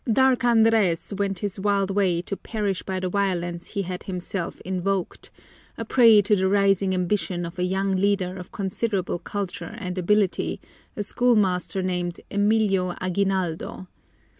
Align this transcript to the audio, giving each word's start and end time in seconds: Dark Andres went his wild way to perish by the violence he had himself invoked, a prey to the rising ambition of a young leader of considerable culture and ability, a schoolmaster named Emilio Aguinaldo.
Dark 0.11 0.43
Andres 0.43 1.13
went 1.15 1.37
his 1.45 1.59
wild 1.59 1.91
way 1.91 2.23
to 2.23 2.35
perish 2.35 2.81
by 2.81 2.99
the 2.99 3.07
violence 3.09 3.67
he 3.67 3.83
had 3.83 4.01
himself 4.01 4.59
invoked, 4.61 5.29
a 5.77 5.85
prey 5.85 6.23
to 6.23 6.35
the 6.35 6.47
rising 6.47 6.95
ambition 6.95 7.45
of 7.45 7.59
a 7.59 7.63
young 7.63 7.95
leader 7.95 8.35
of 8.37 8.51
considerable 8.51 9.19
culture 9.19 9.75
and 9.77 9.99
ability, 9.99 10.59
a 10.95 11.03
schoolmaster 11.03 11.83
named 11.83 12.19
Emilio 12.31 12.95
Aguinaldo. 12.99 13.85